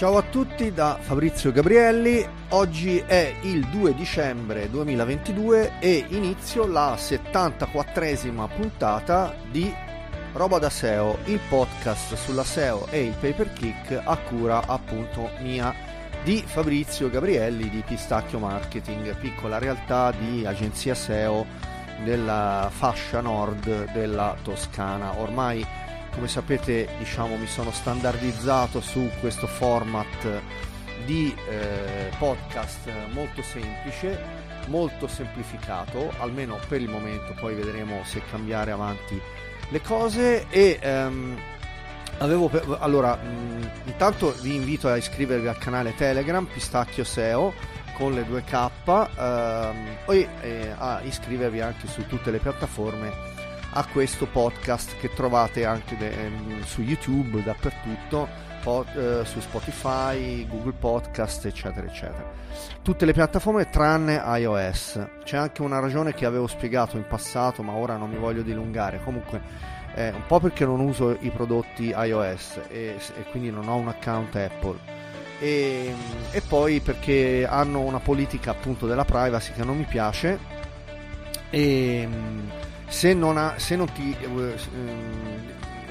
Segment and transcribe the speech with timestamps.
[0.00, 6.94] Ciao a tutti da Fabrizio Gabrielli, oggi è il 2 dicembre 2022 e inizio la
[6.94, 9.70] 74esima puntata di
[10.32, 15.32] Roba da SEO, il podcast sulla SEO e il pay per click a cura appunto
[15.40, 15.74] mia
[16.24, 21.44] di Fabrizio Gabrielli di Pistacchio Marketing, piccola realtà di agenzia SEO
[22.04, 25.20] della fascia nord della Toscana.
[25.20, 25.62] Ormai
[26.12, 30.42] come sapete diciamo mi sono standardizzato su questo format
[31.04, 36.12] di eh, podcast molto semplice molto semplificato.
[36.18, 39.20] Almeno per il momento poi vedremo se cambiare avanti
[39.68, 40.46] le cose.
[40.48, 41.38] E ehm,
[42.18, 47.52] avevo allora mh, intanto vi invito a iscrivervi al canale telegram pistacchio seo
[47.94, 53.29] con le 2k ehm, e eh, a iscrivervi anche su tutte le piattaforme
[53.72, 58.28] a questo podcast che trovate anche de, ehm, su YouTube, dappertutto,
[58.62, 62.32] po- eh, su Spotify, Google Podcast, eccetera, eccetera.
[62.82, 65.06] Tutte le piattaforme tranne iOS.
[65.24, 69.00] C'è anche una ragione che avevo spiegato in passato, ma ora non mi voglio dilungare.
[69.04, 69.40] Comunque,
[69.94, 73.88] eh, un po' perché non uso i prodotti iOS e, e quindi non ho un
[73.88, 74.98] account Apple.
[75.38, 75.94] E,
[76.32, 80.38] e, poi perché hanno una politica appunto della privacy che non mi piace
[81.48, 82.06] e
[82.90, 84.54] se non, ha, se non ti eh,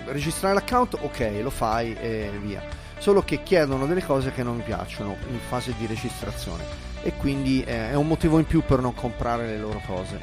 [0.05, 2.61] registrare l'account ok lo fai e via.
[2.97, 6.63] Solo che chiedono delle cose che non mi piacciono in fase di registrazione.
[7.01, 10.19] E quindi eh, è un motivo in più per non comprare le loro cose.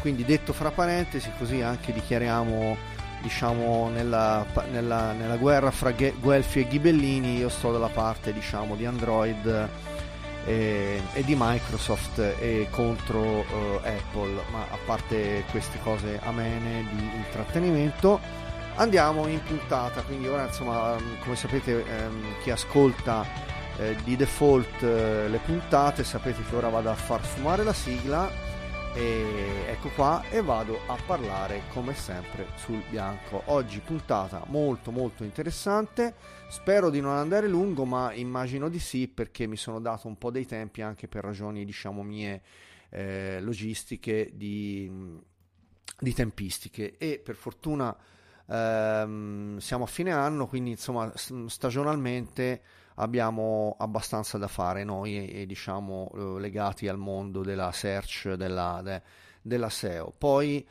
[0.00, 6.68] Quindi detto fra parentesi così anche dichiariamo diciamo nella, nella, nella guerra fra Guelfi e
[6.68, 9.68] Ghibellini io sto dalla parte diciamo di Android
[10.46, 17.10] e, e di Microsoft e contro uh, Apple, ma a parte queste cose amene di
[17.16, 18.20] intrattenimento,
[18.76, 20.02] andiamo in puntata.
[20.02, 23.26] Quindi ora, insomma, come sapete, ehm, chi ascolta
[23.78, 28.30] eh, di default eh, le puntate, sapete che ora vado a far fumare la sigla
[28.96, 33.42] e ecco qua e vado a parlare come sempre sul bianco.
[33.46, 36.14] Oggi puntata molto molto interessante.
[36.48, 40.30] Spero di non andare lungo, ma immagino di sì perché mi sono dato un po'
[40.30, 42.40] dei tempi anche per ragioni diciamo mie
[42.88, 44.90] eh, logistiche di,
[46.00, 47.94] di, tempistiche e per fortuna
[48.48, 52.62] ehm, siamo a fine anno, quindi insomma stagionalmente
[52.96, 59.02] abbiamo abbastanza da fare noi e, diciamo eh, legati al mondo della search della, de,
[59.42, 60.66] della SEO poi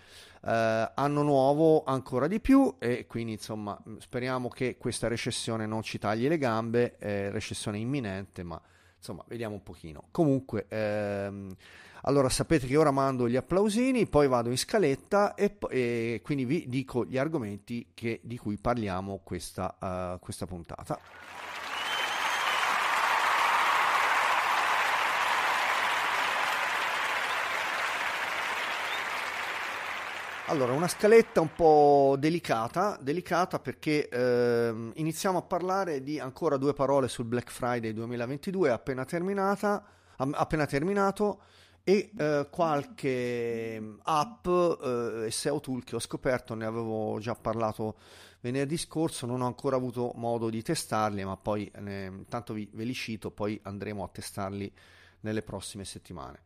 [0.45, 5.97] eh, anno nuovo ancora di più e quindi insomma speriamo che questa recessione non ci
[5.97, 8.61] tagli le gambe eh, recessione imminente ma
[8.97, 10.05] insomma vediamo un pochino.
[10.11, 11.55] Comunque ehm,
[12.07, 16.65] allora sapete che ora mando gli applausini poi vado in scaletta e, e quindi vi
[16.67, 20.99] dico gli argomenti che, di cui parliamo questa, uh, questa puntata
[30.47, 36.73] Allora, una scaletta un po' delicata, delicata perché ehm, iniziamo a parlare di ancora due
[36.73, 39.07] parole sul Black Friday 2022 appena,
[40.15, 41.41] appena terminato
[41.83, 47.95] e eh, qualche app eh, SEO tool che ho scoperto, ne avevo già parlato
[48.41, 52.83] venerdì scorso, non ho ancora avuto modo di testarli, ma poi eh, intanto vi, ve
[52.83, 54.71] li cito, poi andremo a testarli
[55.21, 56.43] nelle prossime settimane.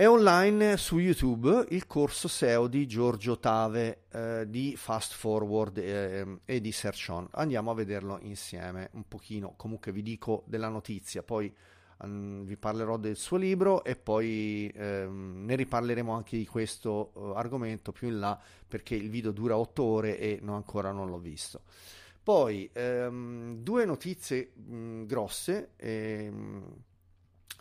[0.00, 6.38] È online su YouTube il corso SEO di Giorgio Tave eh, di Fast Forward eh,
[6.46, 7.28] e di Search On.
[7.32, 9.52] Andiamo a vederlo insieme un pochino.
[9.58, 11.54] Comunque vi dico della notizia, poi
[11.98, 17.20] um, vi parlerò del suo libro e poi um, ne riparleremo anche di questo uh,
[17.36, 21.18] argomento più in là perché il video dura 8 ore e no, ancora non l'ho
[21.18, 21.60] visto.
[22.22, 25.72] Poi um, due notizie mh, grosse.
[25.76, 26.88] Ehm,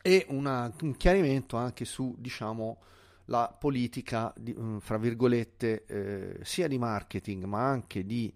[0.02, 2.78] e una, un chiarimento anche su, diciamo,
[3.26, 8.34] la politica, di, mm, fra virgolette, eh, sia di marketing ma anche di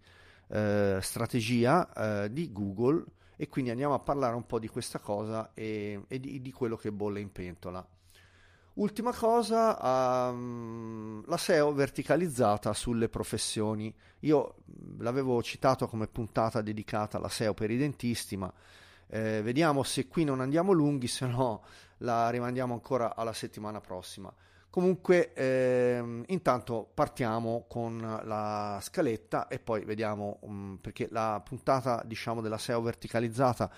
[0.49, 3.03] eh, strategia eh, di Google
[3.35, 6.75] e quindi andiamo a parlare un po' di questa cosa e, e di, di, quello
[6.75, 7.85] che bolle in pentola.
[8.75, 13.93] Ultima cosa, um, la SEO verticalizzata sulle professioni.
[14.21, 14.55] Io
[14.97, 18.51] l'avevo citato come puntata dedicata alla SEO per i dentisti, ma
[19.13, 21.63] eh, vediamo se qui non andiamo lunghi, se no
[21.97, 24.33] la rimandiamo ancora alla settimana prossima.
[24.71, 32.41] Comunque, ehm, intanto partiamo con la scaletta e poi vediamo, um, perché la puntata, diciamo,
[32.41, 33.69] della SEO verticalizzata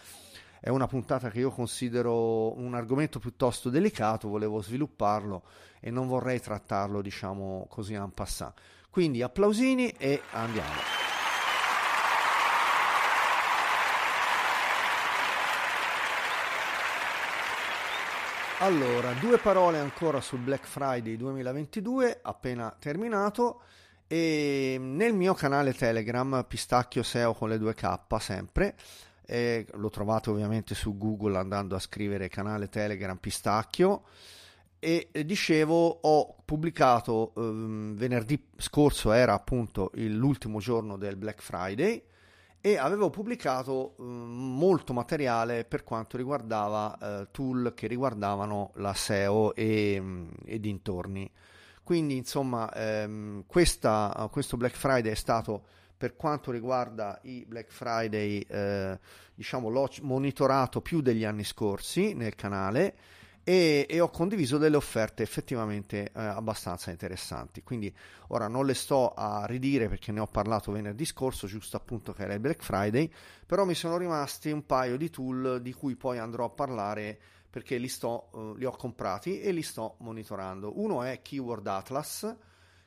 [0.62, 5.44] è una puntata che io considero un argomento piuttosto delicato, volevo svilupparlo
[5.82, 8.54] e non vorrei trattarlo, diciamo, così en passant.
[8.90, 11.15] Quindi applausini e andiamo.
[18.60, 23.62] Allora, due parole ancora sul Black Friday 2022, appena terminato.
[24.08, 28.76] E nel mio canale Telegram, Pistacchio SEO con le due K, sempre,
[29.26, 34.04] eh, lo trovate ovviamente su Google andando a scrivere canale Telegram Pistacchio.
[34.80, 37.42] E dicevo, ho pubblicato eh,
[37.94, 42.02] venerdì scorso, era appunto l'ultimo giorno del Black Friday
[42.66, 49.54] e avevo pubblicato eh, molto materiale per quanto riguardava eh, tool che riguardavano la SEO
[49.54, 51.32] e, mm, e dintorni.
[51.84, 55.64] Quindi insomma ehm, questa, questo Black Friday è stato
[55.96, 59.00] per quanto riguarda i Black Friday, eh,
[59.36, 62.96] diciamo l'ho monitorato più degli anni scorsi nel canale
[63.48, 67.62] e, e ho condiviso delle offerte effettivamente eh, abbastanza interessanti.
[67.62, 67.96] Quindi
[68.30, 72.24] ora non le sto a ridire perché ne ho parlato venerdì scorso, giusto appunto che
[72.24, 73.10] era il Black Friday,
[73.46, 77.78] però mi sono rimasti un paio di tool di cui poi andrò a parlare perché
[77.78, 80.80] li, sto, uh, li ho comprati e li sto monitorando.
[80.82, 82.36] Uno è Keyword Atlas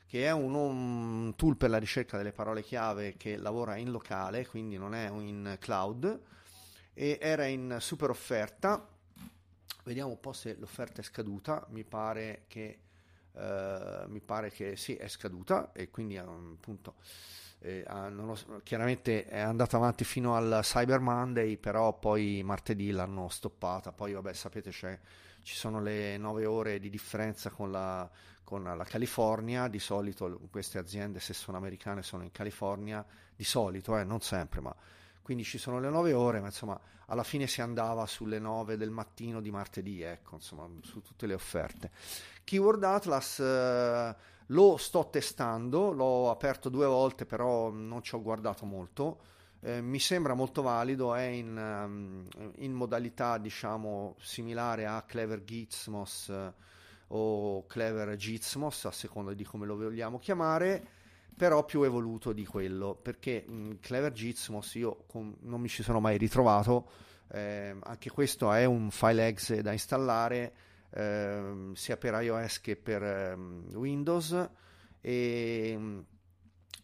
[0.05, 4.45] che è un, un, tool per la ricerca delle parole chiave che lavora in locale,
[4.47, 6.19] quindi non è in cloud,
[6.95, 8.87] e era in super offerta
[9.83, 12.79] Vediamo un po' se l'offerta è scaduta, mi pare che,
[13.33, 16.95] eh, mi pare che sì, è scaduta e quindi appunto
[17.59, 23.91] eh, ho, chiaramente è andata avanti fino al Cyber Monday, però poi martedì l'hanno stoppata,
[23.91, 28.09] poi vabbè sapete ci sono le 9 ore di differenza con la,
[28.43, 33.05] con la California, di solito queste aziende se sono americane sono in California,
[33.35, 34.75] di solito, eh, non sempre, ma
[35.29, 38.89] quindi ci sono le 9 ore, ma insomma alla fine si andava sulle 9 del
[38.89, 41.91] mattino di martedì, ecco, insomma, su tutte le offerte.
[42.43, 44.15] Keyword Atlas eh,
[44.47, 49.19] lo sto testando, l'ho aperto due volte, però non ci ho guardato molto.
[49.59, 56.29] Eh, mi sembra molto valido, è in, um, in modalità diciamo similare a Clever Gizmos
[56.29, 56.53] eh,
[57.09, 60.97] o Clever Gizmos, a seconda di come lo vogliamo chiamare
[61.39, 66.01] però più evoluto di quello, perché mh, Clever Gizmos io con, non mi ci sono
[66.01, 66.89] mai ritrovato,
[67.31, 70.53] eh, anche questo è un file exe da installare
[70.89, 73.33] eh, sia per iOS che per eh,
[73.73, 74.49] Windows
[74.99, 76.05] e mh,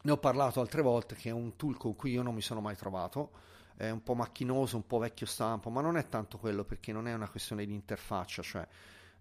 [0.03, 2.61] ne ho parlato altre volte che è un tool con cui io non mi sono
[2.61, 3.31] mai trovato,
[3.75, 7.09] è un po' macchinoso, un po' vecchio stampo, ma non è tanto quello perché non
[7.09, 8.65] è una questione di interfaccia, cioè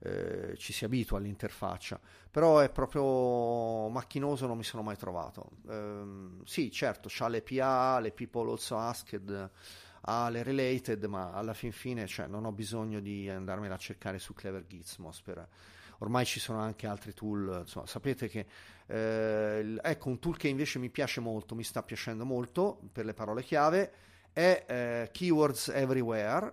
[0.04, 1.98] eh, ci si abitua all'interfaccia,
[2.30, 5.50] però è proprio macchinoso, non mi sono mai trovato.
[5.68, 9.50] Eh, sì, certo, c'ha le PA, le People Also Asked,
[10.02, 14.18] ha le related, ma alla fin fine cioè, non ho bisogno di andarmela a cercare
[14.18, 15.48] su Clever Gizmos per
[15.98, 18.46] ormai ci sono anche altri tool, insomma, sapete che
[18.86, 23.14] eh, ecco un tool che invece mi piace molto, mi sta piacendo molto per le
[23.14, 23.92] parole chiave
[24.32, 26.52] è eh, Keywords Everywhere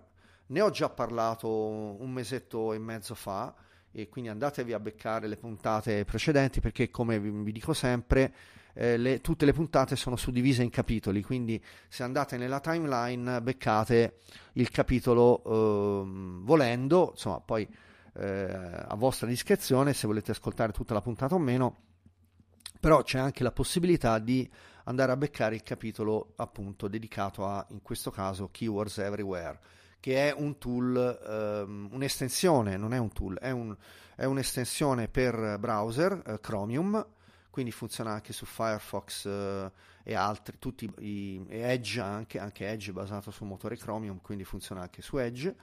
[0.51, 3.53] ne ho già parlato un mesetto e mezzo fa
[3.91, 8.33] e quindi andatevi a beccare le puntate precedenti perché come vi dico sempre
[8.73, 14.17] eh, le, tutte le puntate sono suddivise in capitoli quindi se andate nella timeline beccate
[14.53, 17.67] il capitolo eh, volendo insomma poi
[18.15, 21.77] eh, a vostra discrezione se volete ascoltare tutta la puntata o meno
[22.79, 24.49] però c'è anche la possibilità di
[24.85, 29.59] andare a beccare il capitolo appunto dedicato a in questo caso keywords everywhere
[30.01, 33.73] che è un tool, um, un'estensione, non è un tool, è, un,
[34.15, 37.05] è un'estensione per browser, uh, Chromium,
[37.51, 39.71] quindi funziona anche su Firefox uh,
[40.03, 44.43] e altri, tutti i, e Edge anche, anche Edge è basato sul motore Chromium, quindi
[44.43, 45.55] funziona anche su Edge.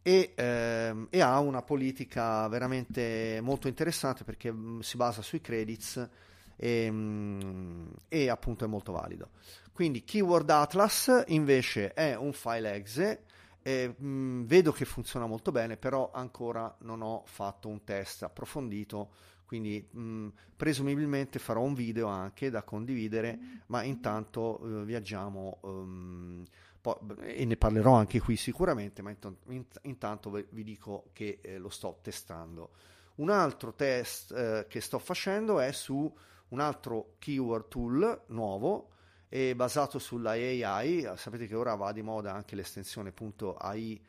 [0.00, 6.08] E, ehm, e, ha una politica veramente molto interessante perché mm, si basa sui credits
[6.56, 9.30] e, mm, e, appunto è molto valido.
[9.72, 13.24] Quindi Keyword Atlas invece è un file exe
[13.68, 19.10] eh, mh, vedo che funziona molto bene, però ancora non ho fatto un test approfondito,
[19.44, 26.42] quindi mh, presumibilmente farò un video anche da condividere, ma intanto eh, viaggiamo um,
[26.80, 31.68] po- e ne parlerò anche qui sicuramente, ma intanto, intanto vi dico che eh, lo
[31.68, 32.70] sto testando.
[33.16, 36.10] Un altro test eh, che sto facendo è su
[36.48, 38.92] un altro keyword tool nuovo
[39.28, 43.12] è basato sulla AI, sapete che ora va di moda anche l'estensione
[43.58, 44.02] .ai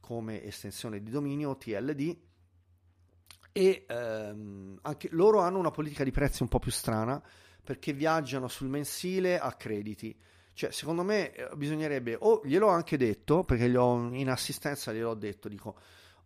[0.00, 2.16] come estensione di dominio TLD
[3.52, 7.20] e ehm, anche loro hanno una politica di prezzi un po' più strana
[7.62, 10.16] perché viaggiano sul mensile a crediti.
[10.52, 15.48] Cioè, secondo me eh, bisognerebbe, o gliel'ho anche detto, perché ho, in assistenza gliel'ho detto,
[15.48, 15.76] dico,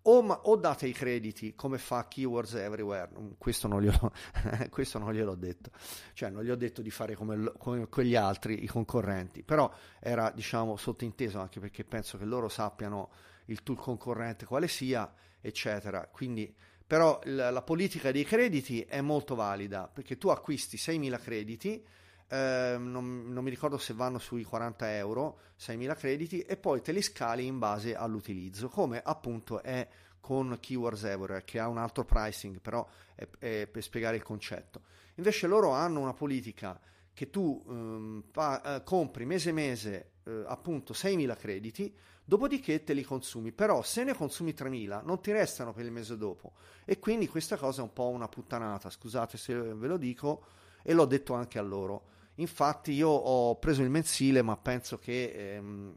[0.06, 4.12] o, ma, o, date i crediti come fa Keywords Everywhere, mm, questo non, glielo,
[4.70, 5.70] questo non gliel'ho detto,
[6.12, 10.30] cioè non gli ho detto di fare come, come quegli altri, i concorrenti, però era
[10.30, 13.10] diciamo sottinteso anche perché penso che loro sappiano
[13.46, 16.08] il tool concorrente quale sia, eccetera.
[16.10, 16.54] Quindi,
[16.86, 21.84] però la, la politica dei crediti è molto valida perché tu acquisti 6.000 crediti,
[22.28, 26.92] eh, non, non, mi ricordo se vanno sui 40 euro, 6.000 crediti, e poi te
[26.92, 29.86] li scali in base all'utilizzo, come appunto è
[30.20, 34.82] con Keywords Everywhere, che ha un altro pricing, però è, è per spiegare il concetto.
[35.16, 36.80] Invece loro hanno una politica
[37.12, 43.04] che tu um, pa- uh, compri mese mese uh, appunto 6.000 crediti, dopodiché te li
[43.04, 46.54] consumi, però se ne consumi 3.000 non ti restano per il mese dopo.
[46.84, 50.44] E quindi questa cosa è un po' una puttanata, scusate se ve lo dico
[50.86, 52.12] e l'ho detto anche a loro.
[52.36, 55.96] Infatti io ho preso il mensile ma penso che, ehm,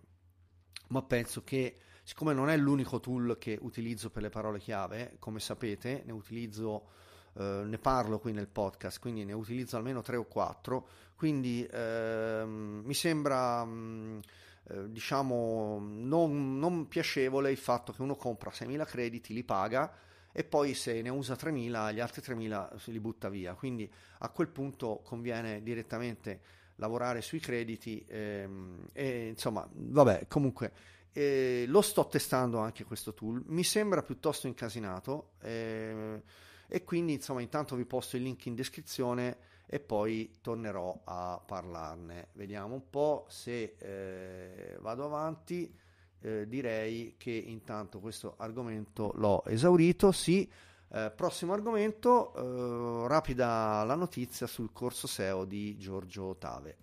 [0.87, 5.39] ma penso che siccome non è l'unico tool che utilizzo per le parole chiave, come
[5.39, 6.89] sapete ne utilizzo
[7.33, 12.81] eh, ne parlo qui nel podcast, quindi ne utilizzo almeno 3 o 4, quindi ehm,
[12.83, 14.21] mi sembra mh,
[14.69, 19.91] eh, diciamo non, non, piacevole il fatto che uno compra 6.000 crediti, li paga
[20.37, 24.29] e poi se ne usa 3.000 gli altri 3.000 se li butta via, quindi a
[24.29, 26.41] quel punto conviene direttamente
[26.75, 30.71] lavorare sui crediti ehm, e insomma vabbè comunque
[31.11, 36.21] eh, lo sto testando anche questo tool mi sembra piuttosto incasinato eh,
[36.67, 42.29] e quindi insomma intanto vi posto il link in descrizione e poi tornerò a parlarne.
[42.33, 45.85] Vediamo un po' se eh, vado avanti.
[46.21, 50.11] Eh, direi che intanto questo argomento l'ho esaurito.
[50.11, 50.49] Sì,
[50.89, 56.77] eh, prossimo argomento, eh, rapida la notizia sul corso SEO di Giorgio Tave.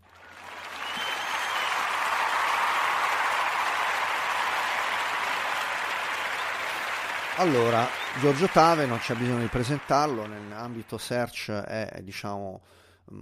[7.36, 7.84] Allora,
[8.20, 12.62] Giorgio Tave, non c'è bisogno di presentarlo, nell'ambito search è diciamo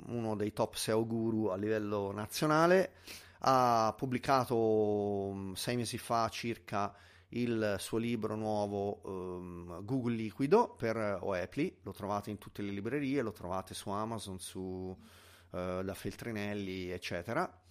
[0.08, 2.92] uno dei top SEO guru a livello nazionale,
[3.44, 6.94] ha pubblicato mm, sei mesi fa circa
[7.34, 13.22] il suo libro nuovo um, Google Liquido per Oepli, lo trovate in tutte le librerie,
[13.22, 14.96] lo trovate su Amazon, su, uh,
[15.50, 17.62] da Feltrinelli, eccetera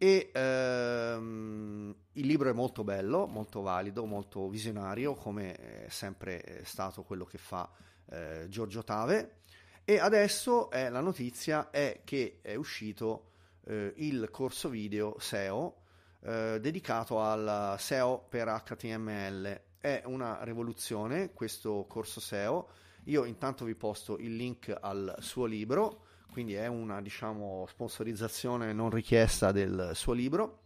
[0.00, 7.02] e ehm, il libro è molto bello, molto valido, molto visionario, come è sempre stato
[7.02, 7.68] quello che fa
[8.10, 9.40] eh, Giorgio Tave.
[9.84, 13.32] E adesso è, la notizia è che è uscito
[13.68, 15.82] eh, il corso video SEO
[16.20, 19.60] eh, dedicato al SEO per HTML.
[19.78, 22.68] È una rivoluzione questo corso SEO.
[23.04, 28.90] Io intanto vi posto il link al suo libro quindi è una diciamo, sponsorizzazione non
[28.90, 30.60] richiesta del suo libro.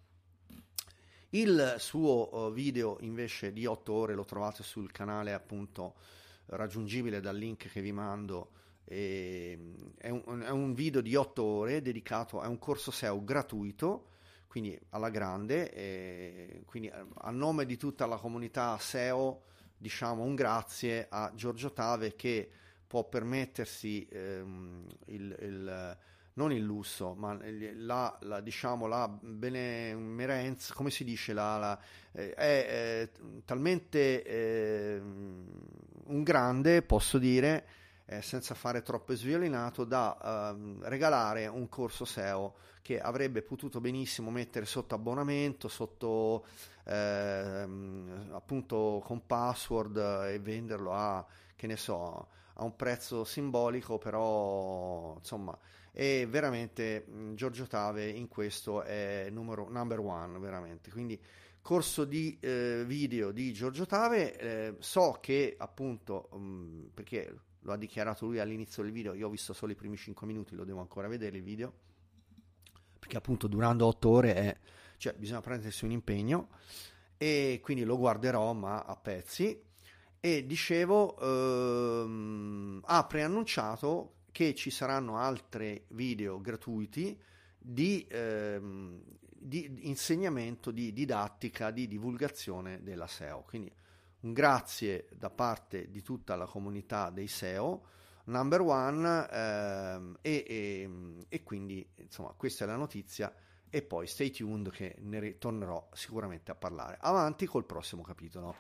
[1.31, 5.95] Il suo eh, video invece di 8 ore lo trovate sul canale appunto
[6.47, 8.51] raggiungibile dal link che vi mando.
[8.85, 9.57] è,
[10.53, 14.07] un, video di 8 ore dedicato a un corso SEO gratuito
[14.53, 19.45] quindi alla grande, e quindi eh, a nome di tutta la comunità SEO
[19.79, 22.51] diciamo un grazie a Giorgio Tave che
[22.87, 25.97] può permettersi ehm, il, il,
[26.35, 27.35] non il lusso, ma
[27.77, 31.81] la, la, diciamo, la benemerenza, come si dice, la, la,
[32.13, 33.11] eh, è, è,
[33.47, 37.67] talmente eh, un grande, posso dire,
[38.17, 44.31] eh, senza fare troppo sviolinato, da ehm, regalare un corso SEO che avrebbe potuto benissimo
[44.31, 46.45] mettere sotto abbonamento, sotto
[46.85, 49.97] ehm, appunto con password
[50.29, 55.57] e venderlo a, che ne so, a un prezzo simbolico, però insomma
[55.93, 57.05] è veramente
[57.35, 60.91] Giorgio Tave in questo è numero number one veramente.
[60.91, 61.21] Quindi
[61.61, 67.77] corso di eh, video di Giorgio Tave, eh, so che appunto mh, perché lo ha
[67.77, 70.81] dichiarato lui all'inizio del video, io ho visto solo i primi 5 minuti, lo devo
[70.81, 71.73] ancora vedere il video,
[72.99, 74.59] perché appunto durando 8 ore è,
[74.97, 76.49] cioè bisogna prendersi un impegno.
[77.17, 79.61] E quindi lo guarderò ma a pezzi.
[80.19, 87.21] E dicevo ehm, ha preannunciato che ci saranno altri video gratuiti
[87.59, 93.43] di, ehm, di, insegnamento, di didattica, di divulgazione della SEO.
[93.43, 93.73] Quindi
[94.23, 97.83] un grazie da parte di tutta la comunità dei SEO,
[98.25, 100.91] number one, ehm, e, e,
[101.29, 103.35] e, quindi insomma questa è la notizia
[103.69, 106.99] e poi stay tuned che ne ritornerò sicuramente a parlare.
[107.01, 108.55] Avanti col prossimo capitolo.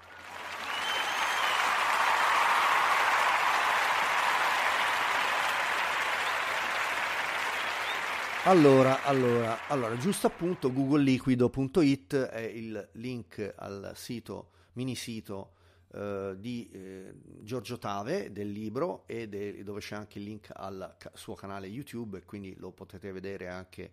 [8.44, 15.54] Allora, allora, allora, giusto appunto googleliquido.it è il link al sito, mini sito
[15.94, 20.94] eh, di eh, Giorgio Tave del libro e de, dove c'è anche il link al
[20.98, 23.92] ca- suo canale YouTube e quindi lo potete vedere anche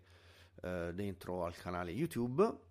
[0.62, 2.68] eh, dentro al canale YouTube.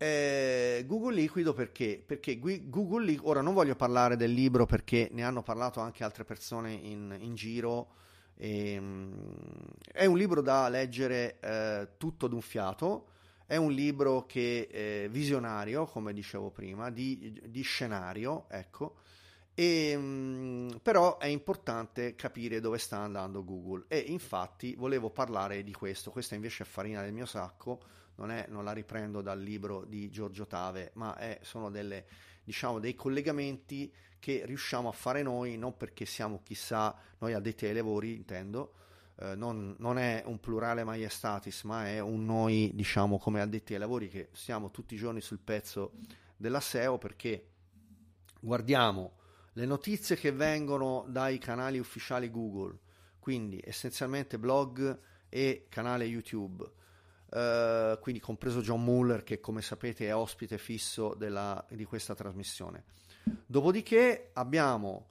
[0.00, 2.02] Eh, Google Liquido perché?
[2.04, 6.24] Perché Google Liquido, ora non voglio parlare del libro perché ne hanno parlato anche altre
[6.24, 7.96] persone in, in giro.
[8.36, 9.12] E, um,
[9.92, 13.08] è un libro da leggere eh, tutto d'un fiato,
[13.48, 18.96] è un libro che è visionario, come dicevo prima, di, di scenario, ecco,
[19.54, 23.86] e, um, però è importante capire dove sta andando Google.
[23.88, 27.80] E infatti volevo parlare di questo, questa invece è farina del mio sacco.
[28.16, 32.04] Non, è, non la riprendo dal libro di Giorgio Tave, ma è, sono delle,
[32.44, 37.72] diciamo, dei collegamenti che riusciamo a fare noi, non perché siamo chissà, noi addetti ai
[37.72, 38.74] lavori intendo,
[39.20, 43.80] eh, non, non, è un plurale maiestatis, ma è un noi, diciamo, come addetti ai
[43.80, 45.92] lavori che stiamo tutti i giorni sul pezzo
[46.36, 47.46] della SEO perché
[48.40, 49.16] guardiamo
[49.54, 52.78] le notizie che vengono dai canali ufficiali Google,
[53.18, 54.98] quindi essenzialmente blog
[55.28, 56.76] e canale YouTube
[57.30, 62.84] Uh, quindi compreso John Muller che come sapete è ospite fisso della, di questa trasmissione.
[63.44, 65.08] Dopodiché abbiamo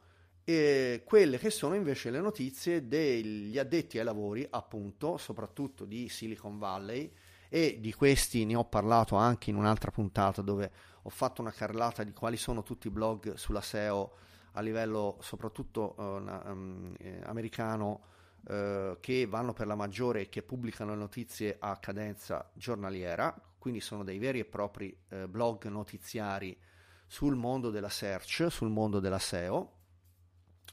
[0.50, 6.58] eh, quelle che sono invece le notizie degli addetti ai lavori, appunto, soprattutto di Silicon
[6.58, 7.12] Valley.
[7.50, 12.04] E di questi ne ho parlato anche in un'altra puntata dove ho fatto una carrellata
[12.04, 14.16] di quali sono tutti i blog sulla SEO
[14.54, 18.01] a livello soprattutto uh, um, eh, americano
[18.48, 24.04] eh, che vanno per la maggiore e che pubblicano notizie a cadenza giornaliera, quindi sono
[24.04, 26.58] dei veri e propri eh, blog notiziari
[27.06, 29.76] sul mondo della search, sul mondo della SEO,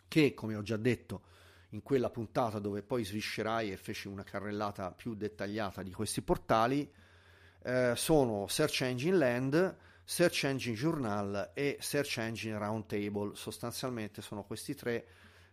[0.09, 1.33] che come ho già detto
[1.71, 6.91] in quella puntata dove poi sviscerai e feci una carrellata più dettagliata di questi portali,
[7.63, 14.75] eh, sono Search Engine Land, Search Engine Journal e Search Engine Roundtable, sostanzialmente sono questi
[14.75, 15.07] tre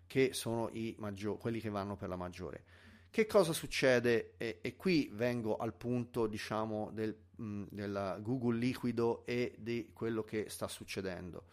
[0.05, 2.63] che sono i maggiori, quelli che vanno per la maggiore.
[3.09, 4.33] Che cosa succede?
[4.37, 10.23] E, e qui vengo al punto, diciamo, del, mh, del Google liquido e di quello
[10.23, 11.45] che sta succedendo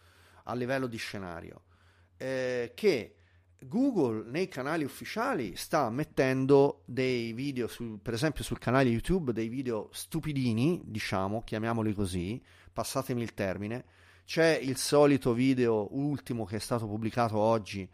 [0.43, 1.63] a livello di scenario.
[2.19, 3.15] Eh, che
[3.61, 9.47] Google nei canali ufficiali sta mettendo dei video, sul, per esempio sul canale YouTube, dei
[9.47, 13.85] video stupidini, diciamo, chiamiamoli così, passatemi il termine.
[14.25, 17.89] C'è il solito video ultimo che è stato pubblicato oggi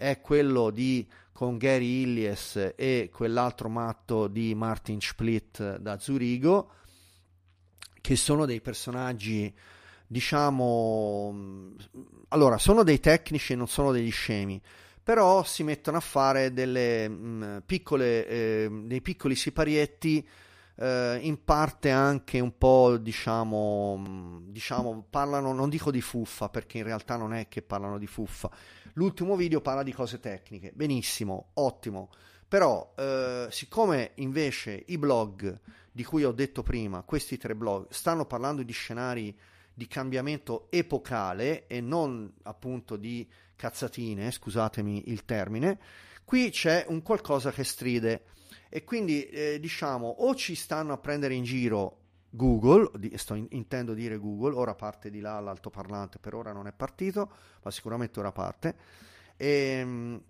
[0.00, 6.72] è quello di con Gary Illies e quell'altro matto di Martin Split da Zurigo,
[8.00, 9.54] che sono dei personaggi,
[10.10, 11.32] diciamo,
[12.30, 14.60] allora, sono dei tecnici e non sono degli scemi,
[15.00, 20.26] però si mettono a fare delle mh, mm, piccole, eh, dei piccoli siparietti
[20.74, 26.84] eh, in parte anche un po' diciamo, diciamo parlano non dico di fuffa perché in
[26.84, 28.50] realtà non è che parlano di fuffa.
[28.94, 30.72] L'ultimo video parla di cose tecniche.
[30.74, 32.10] Benissimo ottimo.
[32.48, 35.56] Però eh, siccome invece i blog
[35.92, 39.38] di cui ho detto prima questi tre blog stanno parlando di scenari
[39.80, 45.78] di cambiamento epocale e non appunto di cazzatine scusatemi il termine
[46.22, 48.24] qui c'è un qualcosa che stride
[48.68, 51.96] e quindi eh, diciamo o ci stanno a prendere in giro
[52.28, 56.66] Google, di, sto in, intendo dire Google, ora parte di là l'altoparlante, per ora non
[56.66, 58.76] è partito, ma sicuramente ora parte,
[59.36, 60.22] e, ehm,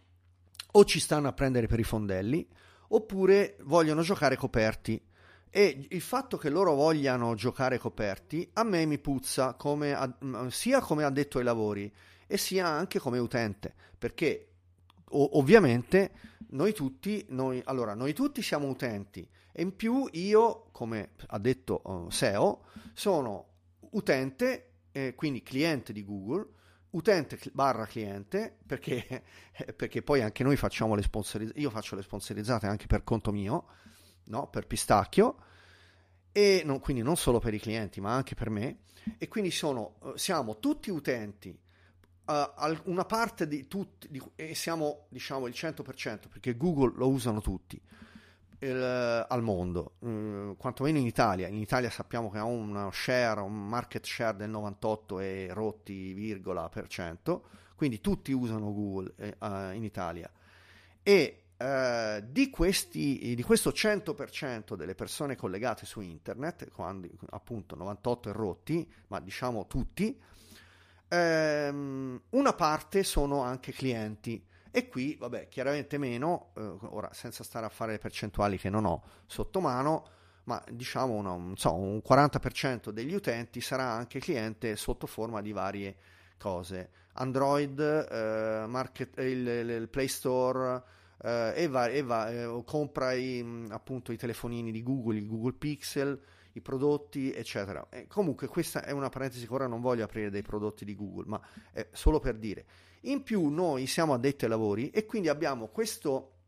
[0.72, 2.48] o ci stanno a prendere per i fondelli,
[2.88, 5.02] oppure vogliono giocare coperti.
[5.50, 10.16] E il fatto che loro vogliano giocare coperti a me mi puzza come,
[10.48, 11.92] sia come addetto ai lavori
[12.26, 14.50] e sia anche come utente, perché
[15.10, 16.12] o- ovviamente
[16.50, 21.82] noi tutti, noi, allora, noi tutti siamo utenti e in più io, come ha detto
[21.84, 23.46] uh, SEO, sono
[23.90, 26.46] utente, eh, quindi cliente di Google,
[26.90, 29.24] utente barra cliente, perché,
[29.74, 33.66] perché poi anche noi facciamo le sponsorizzate, io faccio le sponsorizzate anche per conto mio,
[34.24, 34.48] no?
[34.48, 35.36] per Pistacchio,
[36.32, 38.80] e non, quindi non solo per i clienti ma anche per me,
[39.18, 41.56] e quindi sono, uh, siamo tutti utenti
[42.26, 47.40] uh, una parte di tutti, di, e siamo diciamo il 100% perché Google lo usano
[47.40, 47.80] tutti
[48.60, 51.48] il, al mondo, uh, quantomeno in Italia.
[51.48, 56.68] In Italia sappiamo che ha uno share, un market share del 98 e rotti virgola
[56.68, 60.30] per cento, quindi tutti usano Google eh, uh, in Italia.
[61.02, 68.28] E Uh, di, questi, di, questo 100% delle persone collegate su internet, quando, appunto 98
[68.30, 70.18] e rotti, ma diciamo tutti,
[71.06, 74.42] ehm, una parte sono anche clienti
[74.72, 78.84] e qui, vabbè, chiaramente meno, eh, ora senza stare a fare le percentuali che non
[78.84, 80.06] ho sotto mano,
[80.44, 85.50] ma diciamo una, un, so, un 40% degli utenti sarà anche cliente sotto forma di
[85.52, 85.96] varie
[86.38, 86.90] cose.
[87.14, 90.82] Android, eh, market, il, il, Play Store,
[91.22, 95.54] eh, e, va, e va, eh, compra i, appunto i telefonini di Google, il Google
[95.54, 96.20] Pixel,
[96.52, 97.86] i prodotti, eccetera.
[97.90, 101.26] E comunque questa è una parentesi che ora non voglio aprire dei prodotti di Google,
[101.26, 101.40] ma
[101.72, 102.64] è solo per dire.
[103.02, 106.38] In più noi siamo addetti ai lavori e quindi abbiamo questo,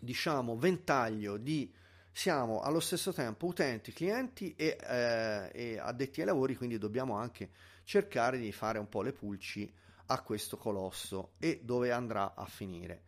[0.00, 1.72] diciamo, ventaglio di
[2.16, 7.50] siamo allo stesso tempo utenti, clienti e, eh, e, addetti ai lavori, quindi dobbiamo anche
[7.82, 9.68] cercare di fare un po' le pulci
[10.06, 13.02] a questo colosso e dove andrà a finire.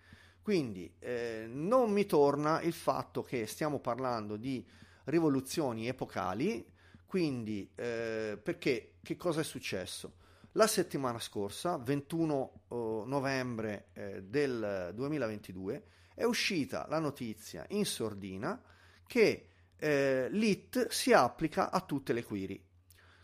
[0.46, 4.64] Quindi eh, non mi torna il fatto che stiamo parlando di
[5.06, 6.64] rivoluzioni epocali,
[7.04, 10.18] quindi eh, perché che cosa è successo?
[10.52, 15.82] La settimana scorsa, 21 novembre eh, del 2022,
[16.14, 18.62] è uscita la notizia in sordina
[19.04, 22.64] che eh, l'IT si applica a tutte le query.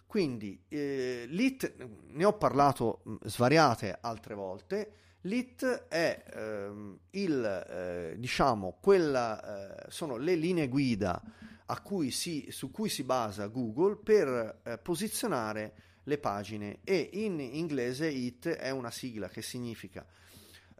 [0.06, 8.78] Quindi eh, l'IT, ne ho parlato svariate altre volte, l'IT è ehm, il, eh, diciamo,
[8.80, 11.20] quella, eh, sono le linee guida
[11.82, 16.80] cui si, su cui si basa Google per eh, posizionare le pagine.
[16.84, 20.04] E in inglese IT è una sigla che significa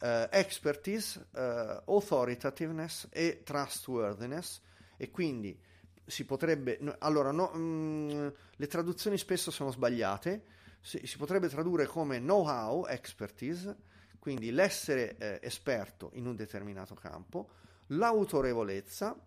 [0.01, 4.61] eh, expertise, authoritativeness e trustworthiness.
[4.99, 5.59] E quindi
[6.05, 10.45] si potrebbe allora no, mh, mm, le traduzioni spesso sono sbagliate.
[10.81, 13.91] Si, si potrebbe tradurre come know-how expertise
[14.23, 17.51] quindi l'essere eh, esperto in un determinato campo
[17.89, 19.19] l'autorevolezza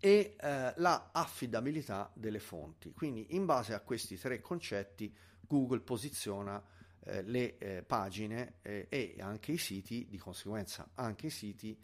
[0.00, 6.60] e eh, la affidabilità delle fonti quindi in base a questi tre concetti Google posiziona
[7.04, 11.78] eh, le eh, pagine eh, e anche i siti di conseguenza anche i siti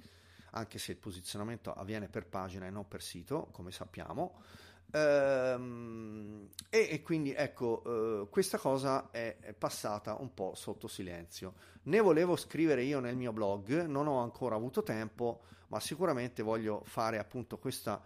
[0.50, 4.42] anche se il posizionamento avviene per pagina e non per sito, come sappiamo.
[4.92, 11.54] Ehm, e, e, quindi ecco, eh, questa cosa è, è, passata un po' sotto silenzio.
[11.84, 16.82] Ne volevo scrivere io nel mio blog, non ho ancora avuto tempo, ma sicuramente voglio
[16.84, 18.02] fare appunto questa,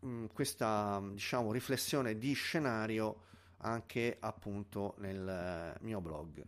[0.00, 3.22] mh, mm, questa diciamo, riflessione di scenario
[3.58, 6.42] anche appunto nel mio blog.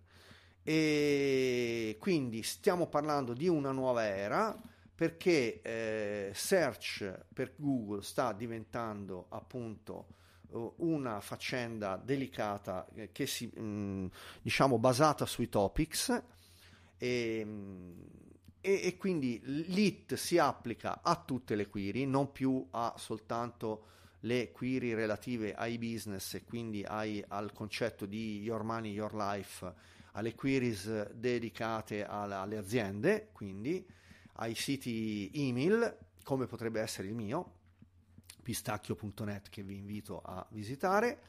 [0.62, 4.56] E quindi stiamo parlando di una nuova era
[4.96, 10.06] perché eh, search per Google sta diventando appunto
[10.50, 16.08] eh, una faccenda delicata eh, che si mh, diciamo basata sui topics
[16.96, 17.46] e,
[18.62, 23.88] e, e, quindi l'IT si applica a tutte le query, non più a soltanto
[24.20, 29.70] le query relative ai business e quindi ai, al concetto di your money, your life,
[30.12, 33.86] alle queries dedicate alla, alle aziende, quindi
[34.36, 37.54] ai siti email, come potrebbe essere il mio,
[38.42, 41.22] pistacchio.net che vi invito a visitare.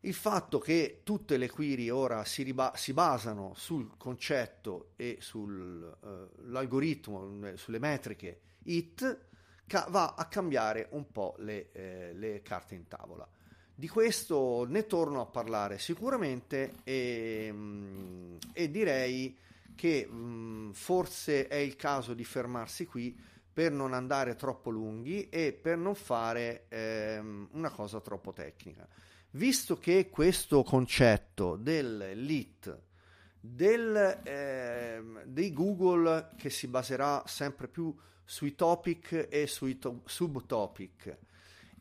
[0.00, 7.22] Il fatto che tutte le query ora si, riba- si basano sul concetto e sull'algoritmo,
[7.22, 9.18] uh, sulle metriche IT,
[9.66, 13.28] ca- va a cambiare un po' le, eh, le carte in tavola.
[13.74, 19.36] Di questo ne torno a parlare sicuramente e, mm, e direi
[19.76, 23.16] che mh, forse è il caso di fermarsi qui
[23.52, 28.86] per non andare troppo lunghi e per non fare ehm, una cosa troppo tecnica.
[29.30, 32.78] Visto che questo concetto del LIT,
[33.40, 41.16] del, ehm, dei Google che si baserà sempre più sui topic e sui to- subtopic,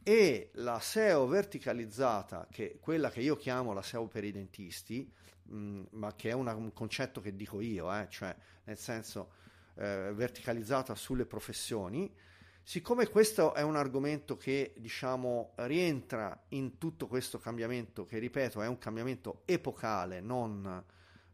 [0.02, 5.12] e la SEO verticalizzata, che è quella che io chiamo la SEO per i dentisti,
[5.52, 9.32] mm, ma che è una, un concetto che dico io, eh, cioè nel senso
[9.76, 12.14] eh, verticalizzata sulle professioni,
[12.64, 18.68] siccome questo è un argomento che diciamo rientra in tutto questo cambiamento, che ripeto è
[18.68, 20.84] un cambiamento epocale, non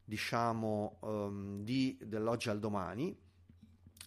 [0.03, 3.17] diciamo um, di, dell'oggi al domani,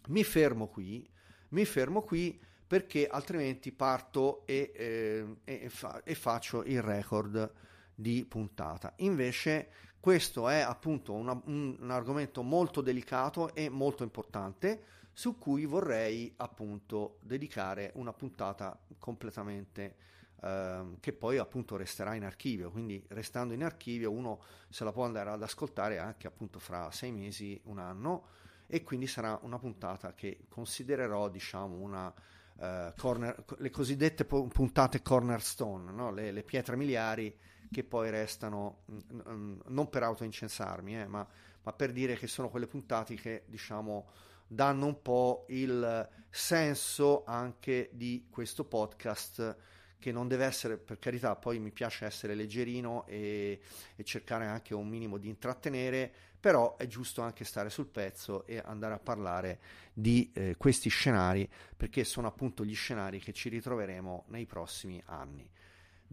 [0.08, 1.08] mi fermo qui,
[1.50, 7.52] mi fermo qui perché altrimenti parto e, eh, e, fa, e faccio il record
[7.94, 8.92] di puntata.
[8.96, 9.70] Invece
[10.04, 14.82] questo è appunto una, un, un, argomento molto delicato e molto importante
[15.14, 19.94] su cui vorrei appunto dedicare una puntata completamente
[20.42, 25.06] eh, che poi appunto resterà in archivio, quindi restando in archivio uno se la può
[25.06, 28.26] andare ad ascoltare anche appunto fra sei mesi, un anno
[28.66, 32.12] e quindi sarà una puntata che considererò diciamo una
[32.56, 36.12] uh, corner, le cosiddette puntate cornerstone, no?
[36.12, 37.34] le, le, pietre miliari
[37.74, 41.26] che poi restano, mm, mm, non per autoincensarmi, eh, ma,
[41.62, 44.08] ma, per dire che sono quelle puntate che diciamo
[44.46, 49.56] danno un po' il senso anche di questo podcast
[49.98, 53.58] che non deve essere, per carità, poi mi piace essere leggerino e,
[53.96, 58.62] e, cercare anche un minimo di intrattenere, però è giusto anche stare sul pezzo e
[58.64, 59.58] andare a parlare
[59.92, 65.50] di eh, questi scenari perché sono appunto gli scenari che ci ritroveremo nei prossimi anni.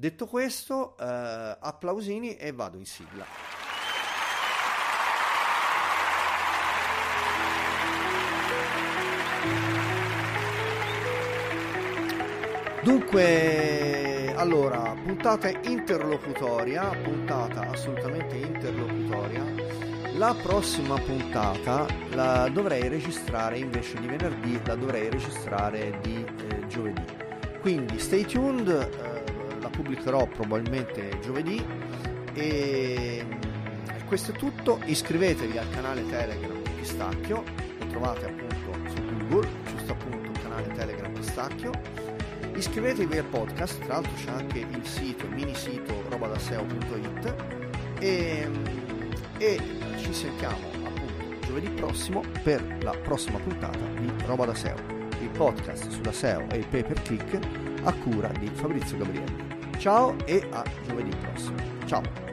[0.02, 1.06] Detto questo, eh,
[1.60, 3.24] applausini e vado in sigla.
[12.82, 19.44] Dunque, allora, puntata interlocutoria, puntata assolutamente interlocutoria.
[20.16, 27.06] La prossima puntata la dovrei registrare invece di venerdì, la dovrei registrare di eh, giovedì.
[27.62, 29.21] Quindi stay tuned, eh,
[29.82, 31.64] pubblicherò probabilmente giovedì
[32.34, 34.80] e mm, questo è tutto.
[34.86, 37.44] Iscrivetevi al canale Telegram Pistacchio,
[37.80, 41.72] lo trovate appunto su Google, giusto appunto canale Telegram Pistacchio
[42.56, 47.36] Iscrivetevi al podcast, tra l'altro c'è anche il sito, il mini sito robadaseo.it
[48.00, 48.48] e,
[49.38, 49.60] e
[49.98, 54.76] ci sentiamo appunto giovedì prossimo per la prossima puntata di Roba da SEO,
[55.22, 57.40] il podcast sulla SEO e il pay per click
[57.84, 59.51] a cura di Fabrizio Gabrielli.
[59.82, 61.58] Ciao e a giovedì prossimo.
[61.88, 62.31] Ciao!